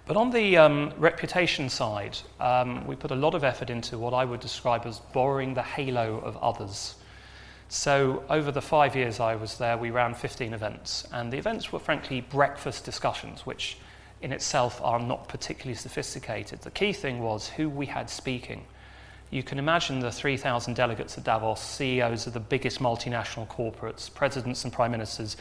But 0.06 0.18
on 0.18 0.32
the 0.32 0.58
um, 0.58 0.94
reputation 0.98 1.70
side, 1.70 2.18
um, 2.40 2.86
we 2.88 2.96
put 2.96 3.12
a 3.12 3.16
lot 3.16 3.36
of 3.36 3.44
effort 3.44 3.70
into 3.70 3.98
what 3.98 4.14
I 4.14 4.26
would 4.26 4.40
describe 4.40 4.86
as 4.86 5.00
borrowing 5.00 5.54
the 5.54 5.62
halo 5.62 6.20
of 6.20 6.38
others. 6.38 6.96
So, 7.70 8.24
over 8.30 8.52
the 8.52 8.62
five 8.62 8.96
years 8.96 9.22
I 9.22 9.36
was 9.36 9.58
there, 9.58 9.78
we 9.78 9.92
ran 9.92 10.14
15 10.14 10.54
events, 10.54 11.08
and 11.14 11.32
the 11.32 11.38
events 11.38 11.72
were 11.72 11.80
frankly 11.80 12.20
breakfast 12.20 12.84
discussions, 12.84 13.46
which 13.46 13.78
in 14.22 14.34
itself 14.34 14.82
are 14.84 15.00
not 15.00 15.30
particularly 15.30 15.76
sophisticated. 15.76 16.62
The 16.62 16.72
key 16.72 16.92
thing 16.94 17.22
was 17.22 17.48
who 17.48 17.70
we 17.70 17.86
had 17.86 18.10
speaking. 18.10 18.66
You 19.30 19.44
can 19.44 19.58
imagine 19.58 20.00
the 20.00 20.12
3,000 20.12 20.74
delegates 20.74 21.18
at 21.18 21.24
Davos, 21.24 21.62
CEOs 21.62 22.28
of 22.28 22.34
the 22.34 22.42
biggest 22.42 22.80
multinational 22.80 23.48
corporates, 23.48 24.14
presidents 24.14 24.66
and 24.66 24.74
prime 24.74 24.92
ministers, 24.92 25.38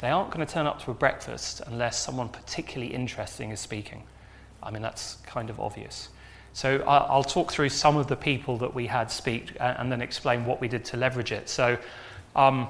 they 0.00 0.08
aren't 0.08 0.30
going 0.30 0.46
to 0.46 0.52
turn 0.52 0.66
up 0.66 0.82
to 0.84 0.90
a 0.90 0.94
breakfast 0.94 1.60
unless 1.66 1.98
someone 1.98 2.28
particularly 2.28 2.94
interesting 2.94 3.50
is 3.50 3.60
speaking. 3.60 4.04
I 4.62 4.70
mean, 4.70 4.82
that's 4.82 5.16
kind 5.26 5.50
of 5.50 5.58
obvious. 5.60 6.08
So 6.52 6.82
I'll 6.88 7.24
talk 7.24 7.52
through 7.52 7.68
some 7.68 7.96
of 7.96 8.08
the 8.08 8.16
people 8.16 8.56
that 8.58 8.74
we 8.74 8.86
had 8.86 9.10
speak 9.10 9.56
and 9.60 9.92
then 9.92 10.00
explain 10.00 10.44
what 10.44 10.60
we 10.60 10.66
did 10.66 10.84
to 10.86 10.96
leverage 10.96 11.30
it. 11.30 11.48
So, 11.48 11.78
um, 12.34 12.68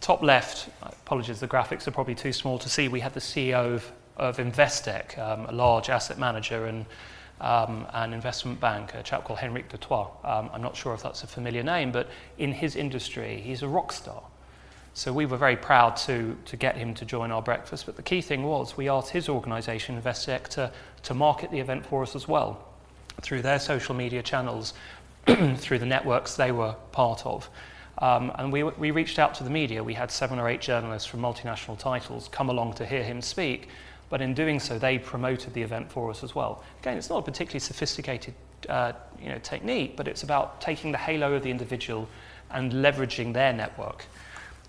top 0.00 0.22
left, 0.22 0.68
apologies, 0.82 1.40
the 1.40 1.48
graphics 1.48 1.86
are 1.86 1.92
probably 1.92 2.14
too 2.14 2.32
small 2.32 2.58
to 2.58 2.68
see. 2.68 2.88
We 2.88 3.00
had 3.00 3.14
the 3.14 3.20
CEO 3.20 3.74
of, 3.74 3.90
of 4.16 4.36
Investec, 4.36 5.18
um, 5.18 5.46
a 5.46 5.52
large 5.52 5.88
asset 5.88 6.18
manager 6.18 6.66
and 6.66 6.84
um, 7.40 7.86
an 7.92 8.12
investment 8.12 8.60
bank, 8.60 8.92
a 8.94 9.02
chap 9.02 9.24
called 9.24 9.38
Hendrik 9.38 9.68
du 9.68 9.78
Toit. 9.78 10.08
Um, 10.24 10.50
I'm 10.52 10.62
not 10.62 10.76
sure 10.76 10.92
if 10.92 11.02
that's 11.02 11.22
a 11.22 11.26
familiar 11.26 11.62
name, 11.62 11.90
but 11.90 12.08
in 12.38 12.52
his 12.52 12.76
industry, 12.76 13.40
he's 13.40 13.62
a 13.62 13.68
rock 13.68 13.92
star. 13.92 14.22
So 14.94 15.12
we 15.12 15.24
were 15.24 15.38
very 15.38 15.56
proud 15.56 15.96
to, 15.98 16.36
to 16.44 16.56
get 16.56 16.76
him 16.76 16.92
to 16.94 17.04
join 17.04 17.30
our 17.30 17.40
breakfast. 17.40 17.86
But 17.86 17.96
the 17.96 18.02
key 18.02 18.20
thing 18.20 18.42
was 18.42 18.76
we 18.76 18.88
asked 18.88 19.10
his 19.10 19.28
organisation, 19.28 20.00
Investec, 20.00 20.48
to, 20.48 20.70
to 21.04 21.14
market 21.14 21.50
the 21.50 21.60
event 21.60 21.86
for 21.86 22.02
us 22.02 22.14
as 22.14 22.28
well 22.28 22.68
through 23.22 23.42
their 23.42 23.58
social 23.58 23.94
media 23.94 24.22
channels, 24.22 24.74
through 25.56 25.78
the 25.78 25.86
networks 25.86 26.36
they 26.36 26.52
were 26.52 26.74
part 26.92 27.24
of. 27.24 27.48
Um, 27.98 28.32
and 28.36 28.52
we, 28.52 28.62
we 28.64 28.90
reached 28.90 29.18
out 29.18 29.34
to 29.36 29.44
the 29.44 29.50
media. 29.50 29.82
We 29.82 29.94
had 29.94 30.10
seven 30.10 30.38
or 30.38 30.48
eight 30.48 30.60
journalists 30.60 31.08
from 31.08 31.20
multinational 31.20 31.78
titles 31.78 32.28
come 32.28 32.50
along 32.50 32.74
to 32.74 32.86
hear 32.86 33.02
him 33.02 33.22
speak. 33.22 33.68
But 34.10 34.20
in 34.20 34.34
doing 34.34 34.60
so, 34.60 34.78
they 34.78 34.98
promoted 34.98 35.54
the 35.54 35.62
event 35.62 35.90
for 35.90 36.10
us 36.10 36.22
as 36.22 36.34
well. 36.34 36.62
Again, 36.80 36.98
it's 36.98 37.08
not 37.08 37.18
a 37.18 37.22
particularly 37.22 37.60
sophisticated 37.60 38.34
uh, 38.68 38.92
you 39.20 39.30
know, 39.30 39.38
technique, 39.38 39.96
but 39.96 40.06
it's 40.06 40.22
about 40.22 40.60
taking 40.60 40.92
the 40.92 40.98
halo 40.98 41.32
of 41.32 41.42
the 41.42 41.50
individual 41.50 42.08
and 42.50 42.72
leveraging 42.72 43.32
their 43.32 43.52
network. 43.52 44.04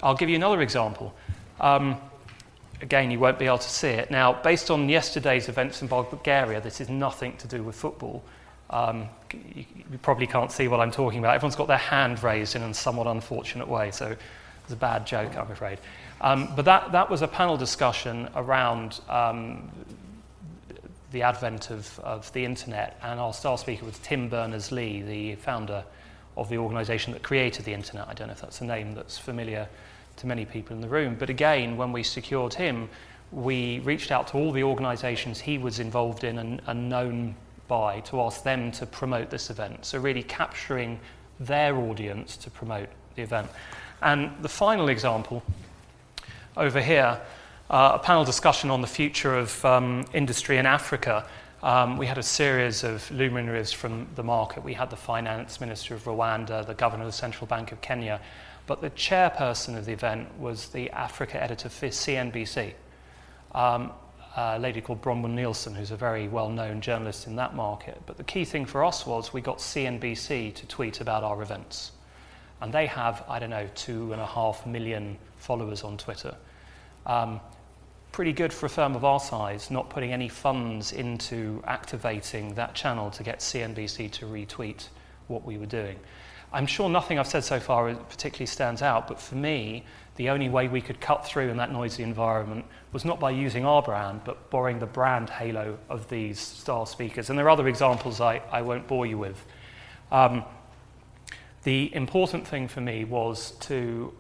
I'll 0.04 0.16
give 0.16 0.30
you 0.30 0.36
another 0.36 0.62
example. 0.62 1.14
Um, 1.62 1.98
again, 2.82 3.10
you 3.10 3.20
won't 3.20 3.40
be 3.40 3.46
able 3.46 3.58
to 3.58 3.70
see 3.70 3.88
it. 3.88 4.12
Now, 4.12 4.34
based 4.34 4.70
on 4.70 4.90
yesterday's 4.90 5.48
events 5.48 5.82
in 5.82 5.88
Bulgaria, 5.88 6.60
this 6.60 6.82
is 6.82 6.90
nothing 6.90 7.38
to 7.38 7.48
do 7.48 7.64
with 7.64 7.76
football. 7.76 8.22
Um, 8.70 9.08
you, 9.56 9.66
you, 9.92 9.98
probably 10.02 10.28
can't 10.28 10.52
see 10.52 10.68
what 10.68 10.80
I'm 10.80 10.92
talking 10.92 11.20
about. 11.20 11.36
Everyone's 11.36 11.56
got 11.56 11.68
their 11.68 11.78
hand 11.78 12.22
raised 12.22 12.56
in 12.56 12.64
a 12.64 12.74
somewhat 12.74 13.08
unfortunate 13.08 13.68
way, 13.68 13.92
so 13.92 14.16
it's 14.64 14.74
a 14.74 14.76
bad 14.76 15.08
joke, 15.08 15.38
I'm 15.38 15.50
afraid. 15.50 15.80
Um, 16.22 16.54
but 16.56 16.66
that, 16.66 16.92
that 16.92 17.10
was 17.10 17.22
a 17.22 17.28
panel 17.28 17.56
discussion 17.56 18.30
around 18.36 19.00
um, 19.10 19.70
the 21.12 21.22
advent 21.22 21.70
of, 21.70 22.00
of 22.00 22.32
the 22.34 22.44
internet, 22.44 23.00
and 23.04 23.20
our 23.20 23.34
star 23.34 23.58
speaker 23.58 23.86
was 23.86 23.98
Tim 24.00 24.28
Berners 24.28 24.72
Lee, 24.72 25.02
the 25.02 25.36
founder 25.36 25.86
of 26.36 26.50
the 26.50 26.58
organization 26.58 27.14
that 27.14 27.22
created 27.22 27.64
the 27.66 27.74
internet. 27.74 28.08
I 28.08 28.14
don't 28.14 28.28
know 28.28 28.34
if 28.34 28.42
that's 28.42 28.60
a 28.62 28.66
name 28.66 28.96
that's 28.96 29.18
familiar 29.18 29.70
to 30.18 30.28
many 30.28 30.46
people 30.46 30.76
in 30.76 30.82
the 30.82 30.88
room. 30.88 31.16
But 31.18 31.30
again, 31.30 31.78
when 31.78 31.92
we 31.92 32.04
secured 32.04 32.54
him, 32.54 32.90
we 33.32 33.80
reached 33.80 34.12
out 34.12 34.28
to 34.28 34.38
all 34.38 34.52
the 34.52 34.64
organizations 34.64 35.40
he 35.40 35.58
was 35.58 35.80
involved 35.80 36.24
in 36.24 36.38
and, 36.38 36.62
and 36.68 36.90
known 36.90 37.36
by 37.68 38.02
to 38.02 38.22
ask 38.22 38.44
them 38.44 38.72
to 38.74 38.86
promote 38.86 39.30
this 39.30 39.50
event. 39.50 39.86
So, 39.86 40.00
really 40.00 40.24
capturing 40.24 41.00
their 41.40 41.76
audience 41.76 42.38
to 42.38 42.50
promote 42.50 42.90
the 43.16 43.24
event. 43.24 43.50
And 44.02 44.32
the 44.42 44.50
final 44.50 44.90
example 44.90 45.44
over 46.56 46.82
here, 46.82 47.20
uh, 47.70 47.92
a 47.96 48.00
panel 48.00 48.24
discussion 48.24 48.70
on 48.70 48.82
the 48.82 48.88
future 48.88 49.36
of 49.38 49.64
um, 49.66 50.06
industry 50.14 50.58
in 50.58 50.66
Africa. 50.66 51.26
Um, 51.64 51.98
we 51.98 52.06
had 52.06 52.18
a 52.18 52.24
series 52.24 52.84
of 52.84 53.10
luminaries 53.10 53.72
from 53.72 54.06
the 54.16 54.24
market. 54.24 54.64
We 54.64 54.74
had 54.74 54.90
the 54.90 54.98
finance 54.98 55.62
minister 55.62 55.96
of 55.96 56.04
Rwanda, 56.04 56.66
the 56.68 56.74
governor 56.74 57.04
of 57.04 57.08
the 57.08 57.18
central 57.18 57.48
bank 57.48 57.72
of 57.72 57.80
Kenya, 57.82 58.20
but 58.66 58.82
the 58.82 58.90
chairperson 58.92 59.78
of 59.78 59.86
the 59.86 59.92
event 59.92 60.28
was 60.40 60.70
the 60.70 60.90
Africa 60.92 61.42
editor 61.42 61.70
for 61.70 61.88
CNBC, 61.88 62.74
um, 63.54 63.92
a 64.36 64.58
lady 64.58 64.82
called 64.82 65.02
Bronwyn 65.02 65.36
Nielsen, 65.36 65.76
who's 65.76 65.92
a 65.92 65.98
very 65.98 66.28
well 66.28 66.50
known 66.50 66.82
journalist 66.82 67.28
in 67.28 67.36
that 67.36 67.56
market. 67.56 68.02
But 68.06 68.18
the 68.18 68.24
key 68.24 68.46
thing 68.46 68.66
for 68.66 68.84
us 68.84 69.06
was 69.06 69.34
we 69.34 69.42
got 69.42 69.58
CNBC 69.60 70.56
to 70.56 70.68
tweet 70.68 71.02
about 71.02 71.24
our 71.24 71.42
events. 71.42 71.92
And 72.62 72.74
they 72.74 72.88
have, 72.88 73.24
I 73.28 73.40
don't 73.40 73.50
know, 73.50 73.68
two 73.76 74.14
and 74.14 74.22
a 74.22 74.26
half 74.26 74.66
million 74.66 75.18
followers 75.38 75.84
on 75.84 75.98
Twitter. 75.98 76.36
Um, 77.06 77.42
pretty 78.14 78.32
good 78.32 78.54
for 78.54 78.68
a 78.68 78.70
firm 78.70 78.96
of 78.96 79.04
our 79.04 79.20
size, 79.20 79.70
not 79.70 79.90
putting 79.90 80.14
any 80.14 80.30
funds 80.30 80.94
into 80.94 81.62
activating 81.68 82.54
that 82.54 82.74
channel 82.74 83.12
to 83.12 83.24
get 83.24 83.40
CNBC 83.40 84.10
to 84.12 84.26
retweet 84.26 84.88
what 85.28 85.44
we 85.44 85.58
were 85.58 85.66
doing. 85.66 86.00
I'm 86.54 86.68
sure 86.68 86.88
nothing 86.88 87.18
I've 87.18 87.28
said 87.28 87.44
so 87.44 87.60
far 87.60 87.94
particularly 87.96 88.46
stands 88.46 88.84
out, 88.84 89.08
but 89.08 89.20
for 89.20 89.34
me, 89.36 89.86
the 90.16 90.30
only 90.30 90.50
way 90.50 90.68
we 90.68 90.82
could 90.82 91.02
cut 91.02 91.26
through 91.26 91.50
in 91.50 91.58
that 91.58 91.72
noisy 91.72 92.04
environment 92.04 92.66
was 92.92 93.04
not 93.04 93.20
by 93.20 93.32
using 93.32 93.66
our 93.66 93.82
brand, 93.82 94.22
but 94.24 94.52
borrowing 94.52 94.78
the 94.78 94.86
brand 94.86 95.32
halo 95.32 95.80
of 95.90 96.08
these 96.10 96.40
star 96.40 96.86
speakers. 96.86 97.32
And 97.32 97.40
there 97.40 97.48
are 97.48 97.50
other 97.50 97.68
examples 97.68 98.22
I, 98.22 98.38
I 98.52 98.62
won't 98.62 98.88
bore 98.88 99.08
you 99.08 99.18
with. 99.18 99.44
Um, 100.12 100.44
the 101.64 101.94
important 101.96 102.48
thing 102.48 102.68
for 102.68 102.82
me 102.82 103.04
was 103.04 103.52
to 103.62 104.14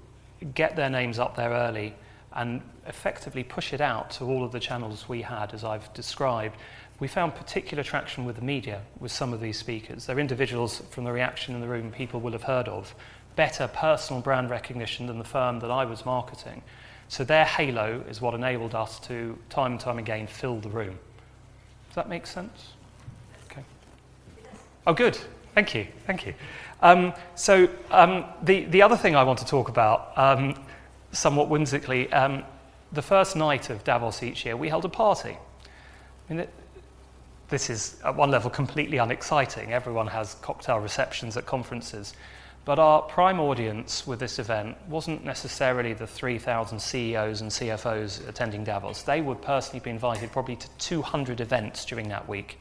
get 0.55 0.75
their 0.75 0.89
names 0.89 1.19
up 1.19 1.35
there 1.35 1.51
early 1.51 1.93
and 2.31 2.61
effectively 2.87 3.43
push 3.43 3.73
it 3.73 3.81
out 3.81 4.09
to 4.11 4.25
all 4.25 4.43
of 4.43 4.51
the 4.51 4.59
channels 4.59 5.07
we 5.07 5.21
had, 5.21 5.53
as 5.53 5.63
I've 5.63 5.93
described, 5.93 6.57
we 6.99 7.07
found 7.07 7.35
particular 7.35 7.83
traction 7.83 8.25
with 8.25 8.35
the 8.35 8.41
media 8.41 8.81
with 8.99 9.11
some 9.11 9.33
of 9.33 9.41
these 9.41 9.57
speakers. 9.57 10.05
They're 10.05 10.19
individuals 10.19 10.81
from 10.91 11.03
the 11.03 11.11
reaction 11.11 11.55
in 11.55 11.61
the 11.61 11.67
room 11.67 11.91
people 11.91 12.19
will 12.19 12.31
have 12.31 12.43
heard 12.43 12.67
of, 12.67 12.93
better 13.35 13.67
personal 13.67 14.21
brand 14.21 14.49
recognition 14.49 15.07
than 15.07 15.17
the 15.17 15.23
firm 15.23 15.59
that 15.59 15.71
I 15.71 15.85
was 15.85 16.05
marketing. 16.05 16.61
So 17.07 17.23
their 17.23 17.45
halo 17.45 18.03
is 18.09 18.21
what 18.21 18.33
enabled 18.33 18.75
us 18.75 18.99
to, 19.01 19.37
time 19.49 19.73
and 19.73 19.79
time 19.79 19.99
again, 19.99 20.27
fill 20.27 20.59
the 20.59 20.69
room. 20.69 20.97
Does 21.89 21.95
that 21.95 22.09
make 22.09 22.25
sense? 22.25 22.73
Okay. 23.51 23.63
Oh, 24.87 24.93
good. 24.93 25.17
Thank 25.53 25.75
you. 25.75 25.87
Thank 26.07 26.25
you. 26.25 26.33
Um, 26.81 27.13
so 27.35 27.69
um, 27.91 28.25
the, 28.41 28.65
the 28.65 28.81
other 28.81 28.97
thing 28.97 29.15
I 29.15 29.23
want 29.23 29.39
to 29.39 29.45
talk 29.45 29.69
about, 29.69 30.11
um, 30.17 30.55
somewhat 31.11 31.49
whimsically, 31.49 32.11
um, 32.11 32.43
the 32.91 33.01
first 33.01 33.35
night 33.35 33.69
of 33.69 33.83
Davos 33.83 34.23
each 34.23 34.45
year, 34.45 34.57
we 34.57 34.69
held 34.69 34.85
a 34.85 34.89
party. 34.89 35.37
I 36.29 36.33
mean, 36.33 36.47
this 37.49 37.69
is 37.69 37.97
at 38.03 38.15
one 38.15 38.31
level 38.31 38.49
completely 38.49 38.97
unexciting. 38.97 39.73
Everyone 39.73 40.07
has 40.07 40.35
cocktail 40.35 40.79
receptions 40.79 41.37
at 41.37 41.45
conferences. 41.45 42.13
But 42.65 42.79
our 42.79 43.01
prime 43.01 43.41
audience 43.41 44.07
with 44.07 44.19
this 44.19 44.39
event 44.39 44.77
wasn't 44.87 45.25
necessarily 45.25 45.93
the 45.93 46.07
3,000 46.07 46.79
CEOs 46.79 47.41
and 47.41 47.51
CFOs 47.51 48.27
attending 48.27 48.63
Davos. 48.63 49.03
They 49.03 49.21
would 49.21 49.41
personally 49.41 49.81
be 49.81 49.89
invited 49.89 50.31
probably 50.31 50.55
to 50.55 50.69
200 50.77 51.41
events 51.41 51.83
during 51.83 52.07
that 52.09 52.27
week. 52.27 52.59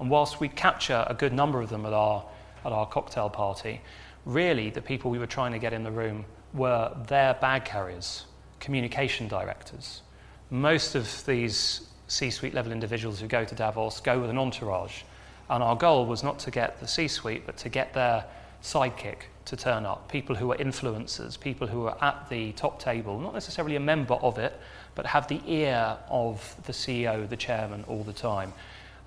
And 0.00 0.10
whilst 0.10 0.38
we 0.38 0.48
capture 0.48 1.04
a 1.08 1.14
good 1.14 1.32
number 1.32 1.62
of 1.62 1.70
them 1.70 1.86
at 1.86 1.94
our, 1.94 2.24
at 2.64 2.72
our 2.72 2.86
cocktail 2.86 3.30
party, 3.30 3.80
really 4.26 4.68
the 4.68 4.82
people 4.82 5.10
we 5.10 5.18
were 5.18 5.26
trying 5.26 5.52
to 5.52 5.58
get 5.58 5.72
in 5.72 5.82
the 5.82 5.90
room 5.90 6.26
were 6.52 6.94
their 7.06 7.32
bag 7.34 7.64
carriers, 7.64 8.26
communication 8.60 9.28
directors. 9.28 10.02
Most 10.50 10.94
of 10.94 11.24
these 11.24 11.88
C 12.08 12.30
suite 12.30 12.54
level 12.54 12.72
individuals 12.72 13.20
who 13.20 13.28
go 13.28 13.44
to 13.44 13.54
Davos 13.54 14.00
go 14.00 14.20
with 14.20 14.30
an 14.30 14.38
entourage. 14.38 15.02
And 15.48 15.62
our 15.62 15.76
goal 15.76 16.06
was 16.06 16.22
not 16.22 16.38
to 16.40 16.50
get 16.50 16.80
the 16.80 16.88
C 16.88 17.08
suite, 17.08 17.44
but 17.46 17.56
to 17.58 17.68
get 17.68 17.94
their 17.94 18.24
sidekick 18.62 19.28
to 19.46 19.56
turn 19.56 19.86
up, 19.86 20.10
people 20.10 20.36
who 20.36 20.52
are 20.52 20.56
influencers, 20.56 21.38
people 21.38 21.66
who 21.66 21.86
are 21.86 21.96
at 22.02 22.28
the 22.28 22.52
top 22.52 22.80
table, 22.80 23.18
not 23.18 23.32
necessarily 23.32 23.76
a 23.76 23.80
member 23.80 24.14
of 24.14 24.38
it, 24.38 24.58
but 24.94 25.06
have 25.06 25.26
the 25.28 25.40
ear 25.46 25.96
of 26.10 26.54
the 26.64 26.72
CEO, 26.72 27.26
the 27.28 27.36
chairman, 27.36 27.84
all 27.88 28.02
the 28.02 28.12
time. 28.12 28.52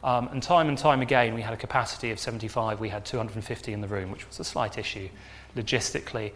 Um, 0.03 0.29
and 0.29 0.41
time 0.41 0.67
and 0.67 0.77
time 0.77 1.01
again, 1.01 1.36
we 1.36 1.41
had 1.41 1.53
a 1.53 1.58
capacity 1.58 2.10
of 2.10 2.20
75, 2.20 2.79
we 2.79 2.89
had 2.89 3.05
250 3.05 3.72
in 3.72 3.81
the 3.81 3.88
room, 3.88 4.10
which 4.10 4.27
was 4.27 4.39
a 4.39 4.43
slight 4.43 4.79
issue 4.79 5.10
logistically. 5.55 6.31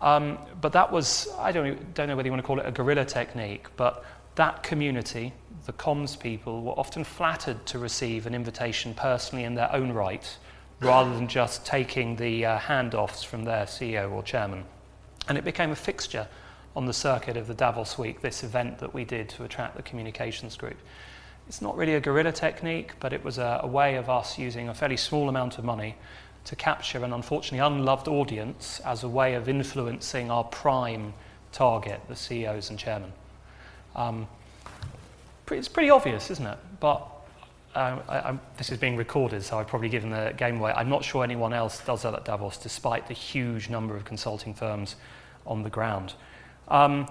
Um, 0.00 0.38
but 0.62 0.72
that 0.72 0.90
was, 0.90 1.28
I 1.38 1.52
don't, 1.52 1.92
don't 1.92 2.08
know 2.08 2.16
whether 2.16 2.26
you 2.26 2.32
want 2.32 2.42
to 2.42 2.46
call 2.46 2.60
it 2.60 2.66
a 2.66 2.70
guerrilla 2.70 3.04
technique, 3.04 3.66
but 3.76 4.04
that 4.36 4.62
community, 4.62 5.32
the 5.66 5.72
comms 5.72 6.18
people, 6.18 6.62
were 6.62 6.78
often 6.78 7.04
flattered 7.04 7.66
to 7.66 7.78
receive 7.78 8.26
an 8.26 8.34
invitation 8.34 8.94
personally 8.94 9.44
in 9.44 9.54
their 9.54 9.72
own 9.74 9.92
right 9.92 10.36
rather 10.80 11.12
than 11.14 11.28
just 11.28 11.66
taking 11.66 12.16
the 12.16 12.44
uh, 12.46 12.58
handoffs 12.58 13.24
from 13.24 13.44
their 13.44 13.66
CEO 13.66 14.10
or 14.10 14.22
chairman. 14.22 14.64
And 15.28 15.36
it 15.36 15.44
became 15.44 15.70
a 15.70 15.76
fixture 15.76 16.26
on 16.74 16.86
the 16.86 16.92
circuit 16.92 17.36
of 17.36 17.46
the 17.46 17.54
Davos 17.54 17.98
Week, 17.98 18.20
this 18.20 18.42
event 18.42 18.78
that 18.78 18.94
we 18.94 19.04
did 19.04 19.28
to 19.30 19.44
attract 19.44 19.76
the 19.76 19.82
communications 19.82 20.56
group. 20.56 20.78
It's 21.48 21.60
not 21.60 21.76
really 21.76 21.94
a 21.94 22.00
guerrilla 22.00 22.32
technique, 22.32 22.92
but 23.00 23.12
it 23.12 23.24
was 23.24 23.38
a, 23.38 23.60
a 23.62 23.66
way 23.66 23.96
of 23.96 24.08
us 24.08 24.38
using 24.38 24.68
a 24.68 24.74
fairly 24.74 24.96
small 24.96 25.28
amount 25.28 25.58
of 25.58 25.64
money 25.64 25.96
to 26.44 26.56
capture 26.56 27.04
an 27.04 27.12
unfortunately 27.12 27.58
unloved 27.58 28.08
audience 28.08 28.80
as 28.84 29.02
a 29.02 29.08
way 29.08 29.34
of 29.34 29.48
influencing 29.48 30.30
our 30.30 30.44
prime 30.44 31.12
target, 31.52 32.00
the 32.08 32.16
CEOs 32.16 32.70
and 32.70 32.78
chairmen. 32.78 33.12
Um, 33.96 34.26
it's 35.50 35.68
pretty 35.68 35.90
obvious, 35.90 36.30
isn't 36.30 36.46
it? 36.46 36.58
But 36.78 37.06
um, 37.74 38.00
I, 38.08 38.36
this 38.56 38.70
is 38.70 38.78
being 38.78 38.96
recorded, 38.96 39.42
so 39.42 39.58
I've 39.58 39.68
probably 39.68 39.88
given 39.88 40.10
the 40.10 40.34
game 40.36 40.58
away. 40.58 40.72
I'm 40.72 40.88
not 40.88 41.04
sure 41.04 41.22
anyone 41.22 41.52
else 41.52 41.84
does 41.84 42.02
that 42.02 42.14
at 42.14 42.24
Davos, 42.24 42.56
despite 42.56 43.08
the 43.08 43.14
huge 43.14 43.68
number 43.68 43.96
of 43.96 44.04
consulting 44.04 44.54
firms 44.54 44.96
on 45.46 45.62
the 45.62 45.70
ground. 45.70 46.14
Um, 46.68 47.08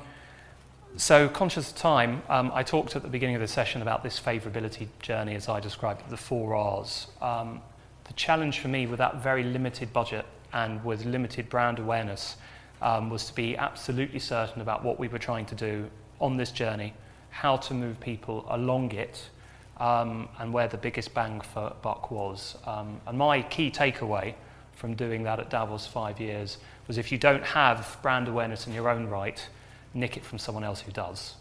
so, 0.97 1.29
conscious 1.29 1.71
of 1.71 1.77
time, 1.77 2.23
um, 2.29 2.51
I 2.53 2.63
talked 2.63 2.95
at 2.95 3.03
the 3.03 3.09
beginning 3.09 3.35
of 3.35 3.41
the 3.41 3.47
session 3.47 3.81
about 3.81 4.03
this 4.03 4.19
favorability 4.19 4.87
journey 5.01 5.35
as 5.35 5.47
I 5.47 5.59
described 5.59 6.01
it, 6.01 6.09
the 6.09 6.17
four 6.17 6.55
R's. 6.55 7.07
Um, 7.21 7.61
the 8.05 8.13
challenge 8.13 8.59
for 8.59 8.69
me 8.69 8.87
with 8.87 8.97
that 8.97 9.21
very 9.21 9.43
limited 9.43 9.93
budget 9.93 10.25
and 10.51 10.83
with 10.83 11.05
limited 11.05 11.47
brand 11.47 11.79
awareness 11.79 12.37
um, 12.81 13.09
was 13.09 13.25
to 13.25 13.35
be 13.35 13.55
absolutely 13.55 14.19
certain 14.19 14.61
about 14.61 14.83
what 14.83 14.99
we 14.99 15.07
were 15.07 15.19
trying 15.19 15.45
to 15.45 15.55
do 15.55 15.89
on 16.19 16.37
this 16.37 16.51
journey, 16.51 16.93
how 17.29 17.57
to 17.57 17.73
move 17.73 17.99
people 17.99 18.45
along 18.49 18.91
it 18.91 19.29
um, 19.77 20.27
and 20.39 20.53
where 20.53 20.67
the 20.67 20.77
biggest 20.77 21.13
bang 21.13 21.41
for 21.41 21.73
buck 21.81 22.11
was. 22.11 22.57
Um, 22.65 22.99
and 23.07 23.17
my 23.17 23.41
key 23.41 23.71
takeaway 23.71 24.35
from 24.73 24.95
doing 24.95 25.23
that 25.23 25.39
at 25.39 25.49
Davos 25.49 25.87
five 25.87 26.19
years 26.19 26.57
was 26.87 26.97
if 26.97 27.11
you 27.11 27.17
don't 27.17 27.43
have 27.43 27.97
brand 28.01 28.27
awareness 28.27 28.67
in 28.67 28.73
your 28.73 28.89
own 28.89 29.07
right, 29.07 29.47
nick 29.93 30.17
it 30.17 30.25
from 30.25 30.37
someone 30.37 30.63
else 30.63 30.81
who 30.81 30.91
does. 30.91 31.35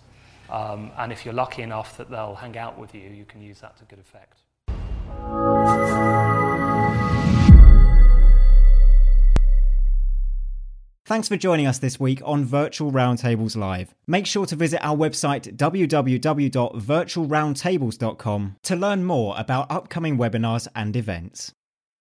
Um, 0.51 0.91
and 0.97 1.13
if 1.13 1.25
you're 1.25 1.35
lucky 1.35 1.63
enough 1.63 1.97
that 1.99 2.11
they'll 2.11 2.35
hang 2.35 2.57
out 2.57 2.79
with 2.79 2.95
you, 2.95 3.09
you 3.11 3.25
can 3.25 3.43
use 3.43 3.61
that 3.61 3.77
to 3.79 3.85
good 3.85 3.99
effect. 3.99 4.39
Thanks 11.09 11.27
for 11.27 11.39
joining 11.39 11.67
us 11.67 11.79
this 11.79 11.99
week 11.99 12.21
on 12.23 12.45
Virtual 12.45 12.93
Roundtables 12.93 13.57
Live. 13.57 13.95
Make 14.07 14.27
sure 14.27 14.45
to 14.45 14.55
visit 14.55 14.85
our 14.85 14.95
website 14.95 15.57
www.virtualroundtables.com 15.57 18.57
to 18.63 18.77
learn 18.77 19.05
more 19.05 19.35
about 19.39 19.71
upcoming 19.71 20.19
webinars 20.19 20.69
and 20.75 20.95
events. 20.95 21.55